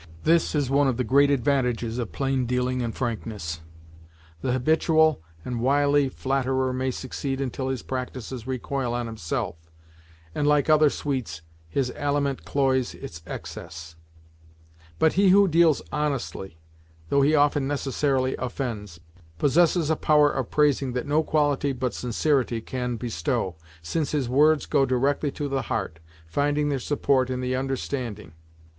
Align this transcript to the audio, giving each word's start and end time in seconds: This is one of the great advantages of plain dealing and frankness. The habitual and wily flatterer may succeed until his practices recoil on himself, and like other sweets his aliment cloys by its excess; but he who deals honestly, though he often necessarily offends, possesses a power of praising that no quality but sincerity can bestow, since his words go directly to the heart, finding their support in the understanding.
This 0.23 0.55
is 0.55 0.71
one 0.71 0.87
of 0.87 0.97
the 0.97 1.03
great 1.03 1.29
advantages 1.29 1.99
of 1.99 2.11
plain 2.11 2.47
dealing 2.47 2.81
and 2.81 2.91
frankness. 2.91 3.61
The 4.41 4.51
habitual 4.53 5.21
and 5.45 5.59
wily 5.61 6.09
flatterer 6.09 6.73
may 6.73 6.89
succeed 6.89 7.39
until 7.39 7.69
his 7.69 7.83
practices 7.83 8.47
recoil 8.47 8.95
on 8.95 9.05
himself, 9.05 9.57
and 10.33 10.47
like 10.47 10.71
other 10.71 10.89
sweets 10.89 11.43
his 11.69 11.91
aliment 11.91 12.45
cloys 12.45 12.93
by 12.95 12.99
its 13.01 13.21
excess; 13.27 13.95
but 14.97 15.13
he 15.13 15.29
who 15.29 15.47
deals 15.47 15.83
honestly, 15.91 16.57
though 17.09 17.21
he 17.21 17.35
often 17.35 17.67
necessarily 17.67 18.35
offends, 18.37 18.99
possesses 19.37 19.91
a 19.91 19.95
power 19.95 20.31
of 20.31 20.49
praising 20.49 20.93
that 20.93 21.05
no 21.05 21.21
quality 21.21 21.73
but 21.73 21.93
sincerity 21.93 22.59
can 22.59 22.95
bestow, 22.95 23.55
since 23.83 24.13
his 24.13 24.27
words 24.27 24.65
go 24.65 24.83
directly 24.83 25.29
to 25.29 25.47
the 25.47 25.61
heart, 25.61 25.99
finding 26.25 26.69
their 26.69 26.79
support 26.79 27.29
in 27.29 27.39
the 27.39 27.55
understanding. 27.55 28.31